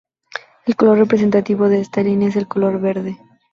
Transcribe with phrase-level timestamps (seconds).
[0.65, 3.17] El color representativo de esta línea es el color verde.